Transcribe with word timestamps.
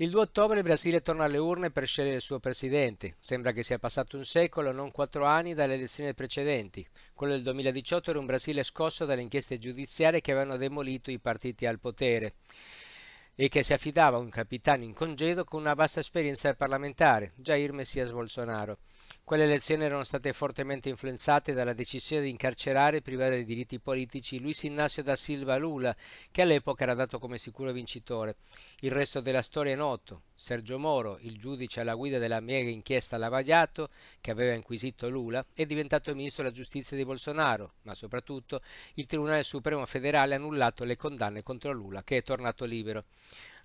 Il 0.00 0.10
2 0.10 0.20
ottobre 0.20 0.58
il 0.58 0.62
Brasile 0.62 1.02
torna 1.02 1.24
alle 1.24 1.38
urne 1.38 1.72
per 1.72 1.84
scegliere 1.84 2.14
il 2.14 2.20
suo 2.20 2.38
presidente. 2.38 3.16
Sembra 3.18 3.50
che 3.50 3.64
sia 3.64 3.80
passato 3.80 4.16
un 4.16 4.24
secolo, 4.24 4.70
non 4.70 4.92
quattro 4.92 5.24
anni, 5.24 5.54
dalle 5.54 5.74
elezioni 5.74 6.14
precedenti. 6.14 6.86
Quello 7.12 7.32
del 7.32 7.42
2018 7.42 8.10
era 8.10 8.20
un 8.20 8.26
Brasile 8.26 8.62
scosso 8.62 9.04
dalle 9.04 9.22
inchieste 9.22 9.58
giudiziarie 9.58 10.20
che 10.20 10.30
avevano 10.30 10.56
demolito 10.56 11.10
i 11.10 11.18
partiti 11.18 11.66
al 11.66 11.80
potere 11.80 12.34
e 13.34 13.48
che 13.48 13.64
si 13.64 13.72
affidava 13.72 14.18
a 14.18 14.20
un 14.20 14.28
capitano 14.28 14.84
in 14.84 14.94
congedo 14.94 15.42
con 15.42 15.62
una 15.62 15.74
vasta 15.74 15.98
esperienza 15.98 16.54
parlamentare, 16.54 17.32
Jair 17.34 17.72
Messias 17.72 18.12
Bolsonaro. 18.12 18.78
Quelle 19.28 19.44
elezioni 19.44 19.84
erano 19.84 20.04
state 20.04 20.32
fortemente 20.32 20.88
influenzate 20.88 21.52
dalla 21.52 21.74
decisione 21.74 22.22
di 22.22 22.30
incarcerare 22.30 22.96
e 22.96 23.02
privare 23.02 23.34
dei 23.34 23.44
diritti 23.44 23.78
politici 23.78 24.40
Luis 24.40 24.62
Ignacio 24.62 25.02
da 25.02 25.16
Silva 25.16 25.58
Lula, 25.58 25.94
che 26.30 26.40
all'epoca 26.40 26.84
era 26.84 26.94
dato 26.94 27.18
come 27.18 27.36
sicuro 27.36 27.70
vincitore. 27.70 28.36
Il 28.80 28.90
resto 28.90 29.20
della 29.20 29.42
storia 29.42 29.74
è 29.74 29.76
noto. 29.76 30.22
Sergio 30.32 30.78
Moro, 30.78 31.18
il 31.20 31.36
giudice 31.38 31.80
alla 31.80 31.94
guida 31.94 32.16
della 32.16 32.40
mega 32.40 32.70
inchiesta 32.70 33.18
Lavagliato, 33.18 33.90
che 34.22 34.30
aveva 34.30 34.54
inquisito 34.54 35.10
Lula, 35.10 35.44
è 35.52 35.66
diventato 35.66 36.14
ministro 36.14 36.42
della 36.42 36.54
giustizia 36.54 36.96
di 36.96 37.04
Bolsonaro, 37.04 37.74
ma 37.82 37.92
soprattutto 37.92 38.62
il 38.94 39.04
Tribunale 39.04 39.42
Supremo 39.42 39.84
federale 39.84 40.36
ha 40.36 40.38
annullato 40.38 40.84
le 40.84 40.96
condanne 40.96 41.42
contro 41.42 41.70
Lula, 41.72 42.02
che 42.02 42.16
è 42.16 42.22
tornato 42.22 42.64
libero. 42.64 43.04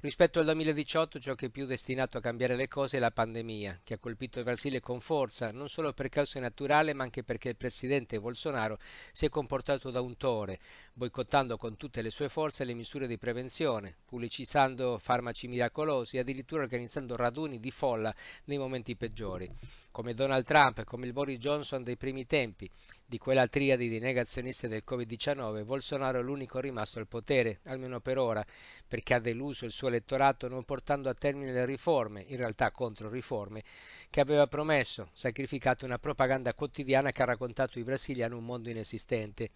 Rispetto 0.04 0.40
al 0.40 0.46
2018 0.46 1.18
ciò 1.18 1.34
che 1.34 1.46
è 1.46 1.50
più 1.50 1.66
destinato 1.66 2.18
a 2.18 2.22
cambiare 2.22 2.58
le 2.58 2.68
cose 2.68 2.98
è 2.98 3.00
la 3.00 3.12
pandemia, 3.12 3.80
che 3.86 3.94
ha 3.94 3.98
colpito 3.98 4.38
il 4.38 4.44
Brasile 4.44 4.82
con 4.82 5.00
forza, 5.00 5.54
non 5.54 5.70
solo 5.70 5.94
per 5.94 6.10
cause 6.10 6.42
naturali, 6.42 6.94
ma 6.94 7.04
anche 7.04 7.24
perché 7.24 7.48
il 7.48 7.56
presidente 7.56 8.20
Bolsonaro 8.20 8.80
si 9.14 9.26
è 9.26 9.30
comportato 9.30 9.92
da 9.92 10.02
un 10.02 10.18
tore, 10.18 10.60
boicottando 10.92 11.56
con 11.56 11.78
tutte 11.78 12.02
le 12.02 12.10
sue 12.10 12.28
forze 12.28 12.66
le 12.66 12.74
misure 12.74 13.08
di 13.08 13.18
prevenzione, 13.18 13.96
pubblicizzando 14.04 15.00
farmaci 15.00 15.48
miracolosi 15.48 16.18
e 16.18 16.20
addirittura 16.20 16.64
organizzando 16.64 17.16
raduni 17.16 17.62
di 17.62 17.72
folla 17.72 18.14
nei 18.44 18.58
momenti 18.58 18.98
peggiori 18.98 19.50
come 19.94 20.16
Donald 20.16 20.44
Trump 20.44 20.84
come 20.86 21.06
il 21.06 21.14
Boris 21.14 21.38
Johnson 21.38 21.84
dei 21.84 21.96
primi 21.98 22.26
tempi, 22.26 22.68
di 23.14 23.20
quella 23.20 23.46
triade 23.46 23.88
di 23.88 24.00
negazionisti 24.00 24.68
del 24.68 24.82
Covid-19, 24.84 25.66
Bolsonaro 25.66 26.20
è 26.20 26.24
l'unico 26.24 26.60
rimasto 26.60 26.98
al 26.98 27.06
potere, 27.06 27.60
almeno 27.66 28.00
per 28.00 28.18
ora, 28.18 28.44
perché 28.88 29.14
ha 29.14 29.20
deluso 29.20 29.66
il 29.66 29.72
suo 29.72 29.90
elettorato 29.90 30.48
non 30.48 30.64
portando 30.64 31.10
a 31.10 31.14
termine 31.14 31.52
le 31.52 31.64
riforme, 31.64 32.26
in 32.30 32.38
realtà 32.38 32.72
contro 32.72 33.10
riforme, 33.10 33.62
che 34.10 34.20
aveva 34.20 34.48
promesso, 34.48 35.12
sacrificato 35.14 35.86
una 35.86 36.00
propaganda 36.00 36.56
quotidiana 36.56 37.12
che 37.12 37.22
ha 37.22 37.26
raccontato 37.26 37.78
i 37.78 37.84
brasiliani 37.84 38.34
un 38.34 38.46
mondo 38.46 38.72
inesistente. 38.72 39.52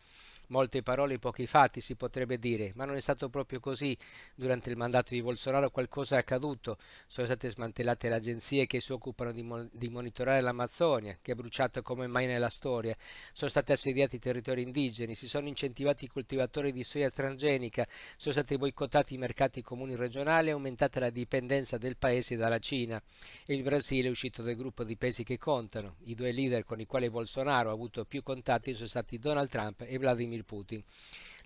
Molte 0.48 0.82
parole 0.82 1.16
e 1.16 1.20
pochi 1.20 1.46
fatti 1.46 1.82
si 1.82 1.96
potrebbe 1.96 2.38
dire, 2.40 2.72
ma 2.76 2.86
non 2.86 2.96
è 2.96 3.02
stato 3.02 3.28
proprio 3.28 3.60
così. 3.60 3.98
Durante 4.34 4.70
il 4.70 4.78
mandato 4.78 5.14
di 5.14 5.22
Bolsonaro 5.22 5.70
qualcosa 5.70 6.16
è 6.16 6.20
accaduto. 6.20 6.78
Sono 7.06 7.28
state 7.28 7.50
smantellate 7.50 8.08
le 8.08 8.16
agenzie 8.16 8.66
che 8.66 8.80
si 8.80 8.94
occupano 8.94 9.34
di, 9.34 9.44
mo- 9.44 9.68
di 9.74 9.90
monitorare 9.90 10.40
l'Amazzonia, 10.40 11.18
che 11.22 11.34
è 11.34 11.36
bruciata 11.36 11.82
come 11.82 12.08
mai 12.08 12.28
nella 12.28 12.48
storia. 12.48 12.96
Sono 13.34 13.50
stati 13.50 13.74
assediati 13.74 14.16
i 14.16 14.20
territori 14.20 14.62
indigeni, 14.62 15.16
si 15.16 15.28
sono 15.28 15.50
incentivati 15.50 16.06
i 16.06 16.08
coltivatori 16.08 16.72
di 16.72 16.84
soia 16.86 17.10
transgenica, 17.10 17.86
sono 18.16 18.34
stati 18.34 18.58
boicottati 18.58 19.16
i 19.16 19.18
mercati 19.18 19.62
comuni 19.62 19.96
regionali 19.96 20.48
e 20.48 20.52
aumentata 20.52 21.02
la 21.02 21.10
dipendenza 21.10 21.78
del 21.78 21.98
paese 21.98 22.38
dalla 22.38 22.60
Cina. 22.60 23.02
E 23.46 23.54
il 23.54 23.64
Brasile 23.64 24.08
è 24.08 24.12
uscito 24.12 24.42
dal 24.42 24.56
gruppo 24.56 24.86
di 24.86 24.96
paesi 24.96 25.24
che 25.24 25.38
contano. 25.38 25.96
I 26.04 26.16
due 26.16 26.32
leader 26.32 26.64
con 26.64 26.80
i 26.80 26.86
quali 26.86 27.10
Bolsonaro 27.10 27.70
ha 27.70 27.74
avuto 27.74 28.06
più 28.06 28.24
contatti 28.24 28.74
sono 28.74 28.88
stati 28.88 29.18
Donald 29.18 29.50
Trump 29.50 29.84
e 29.86 29.98
Vladimir 29.98 30.37
Vladimir 30.38 30.44
Putin. 30.44 30.84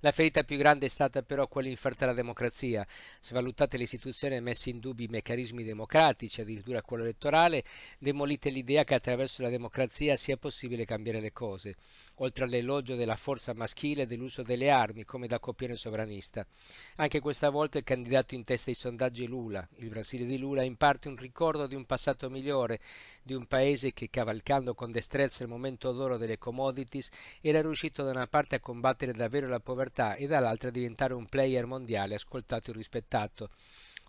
La 0.04 0.12
ferita 0.12 0.42
più 0.42 0.58
grande 0.58 0.88
è 0.88 0.90
stata 0.90 1.22
però 1.22 1.48
quella 1.48 1.70
inferta 1.70 2.06
alla 2.06 2.16
democrazia. 2.16 2.84
Svalutate 3.20 3.78
le 3.78 3.84
istituzioni 3.84 4.36
e 4.36 4.40
messe 4.40 4.72
in 4.72 4.80
dubbio 4.80 5.06
i 5.06 5.10
meccanismi 5.10 5.64
democratici, 5.64 6.42
addirittura 6.42 6.82
quello 6.82 7.04
elettorale, 7.04 7.64
demolite 8.00 8.50
l'idea 8.50 8.84
che 8.84 8.96
attraverso 8.96 9.44
la 9.44 9.50
democrazia 9.50 10.16
sia 10.16 10.38
possibile 10.38 10.86
cambiare 10.86 11.20
le 11.20 11.32
cose, 11.32 11.76
oltre 12.16 12.46
all'elogio 12.46 12.96
della 12.96 13.16
forza 13.16 13.54
maschile 13.54 14.04
e 14.04 14.06
dell'uso 14.08 14.42
delle 14.42 14.72
armi 14.72 15.06
come 15.06 15.28
da 15.28 15.38
copione 15.38 15.76
sovranista. 15.76 16.48
Anche 16.96 17.20
questa 17.20 17.52
volta 17.52 17.78
il 17.78 17.84
candidato 17.84 18.34
in 18.34 18.44
testa 18.44 18.72
ai 18.72 18.76
sondaggi 18.76 19.26
è 19.26 19.28
Lula. 19.28 19.68
Il 19.76 19.90
Brasile 19.90 20.26
di 20.26 20.40
Lula 20.40 20.64
è 20.64 20.66
in 20.66 20.78
parte 20.78 21.10
un 21.10 21.16
ricordo 21.16 21.68
di 21.68 21.76
un 21.76 21.86
passato 21.86 22.28
migliore, 22.28 22.80
di 23.22 23.36
un 23.36 23.46
paese 23.46 23.94
che, 23.94 24.10
cavalcando 24.10 24.74
con 24.74 24.92
destrezza 24.92 25.44
il 25.44 25.50
momento 25.50 25.92
d'oro 25.92 26.18
delle 26.18 26.40
commodities, 26.40 27.10
era 27.40 27.62
riuscito 27.62 28.02
da 28.02 28.10
una 28.10 28.26
parte 28.26 28.56
a 28.56 28.60
combattere 28.60 29.12
davvero 29.12 29.48
la 29.48 29.60
povertà 29.60 29.90
libertà 29.92 30.16
e 30.16 30.28
dall'altra 30.28 30.70
diventare 30.70 31.14
un 31.14 31.28
player 31.28 31.66
mondiale 31.66 32.16
ascoltato 32.16 32.72
e 32.72 32.74
rispettato. 32.74 33.50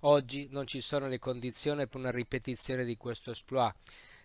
Oggi 0.04 0.48
non 0.50 0.66
ci 0.66 0.80
sono 0.80 1.08
le 1.08 1.18
condizioni 1.18 1.86
per 1.86 2.00
una 2.00 2.10
ripetizione 2.10 2.84
di 2.84 2.96
questo 2.96 3.30
exploit. 3.30 3.74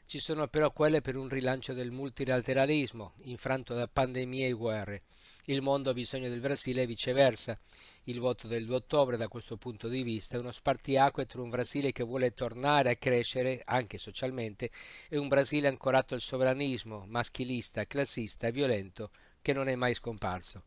Ci 0.05 0.19
sono 0.19 0.47
però 0.47 0.71
quelle 0.71 1.01
per 1.01 1.17
un 1.17 1.27
rilancio 1.27 1.73
del 1.73 1.91
multilateralismo, 1.91 3.15
infranto 3.23 3.73
da 3.73 3.89
pandemie 3.89 4.47
e 4.47 4.53
guerre. 4.53 5.03
Il 5.45 5.61
mondo 5.61 5.89
ha 5.89 5.93
bisogno 5.93 6.29
del 6.29 6.39
Brasile 6.39 6.83
e 6.83 6.85
viceversa. 6.85 7.59
Il 8.03 8.19
voto 8.19 8.47
del 8.47 8.65
2 8.65 8.75
ottobre 8.75 9.17
da 9.17 9.27
questo 9.27 9.57
punto 9.57 9.89
di 9.89 10.03
vista 10.03 10.37
è 10.37 10.39
uno 10.39 10.51
spartiacque 10.51 11.25
tra 11.25 11.41
un 11.41 11.49
Brasile 11.49 11.91
che 11.91 12.03
vuole 12.03 12.31
tornare 12.31 12.91
a 12.91 12.95
crescere, 12.95 13.61
anche 13.65 13.97
socialmente, 13.97 14.71
e 15.09 15.17
un 15.17 15.27
Brasile 15.27 15.67
ancorato 15.67 16.13
al 16.13 16.21
sovranismo, 16.21 17.05
maschilista, 17.05 17.85
classista 17.85 18.47
e 18.47 18.53
violento, 18.53 19.11
che 19.41 19.51
non 19.51 19.67
è 19.67 19.75
mai 19.75 19.93
scomparso. 19.93 20.63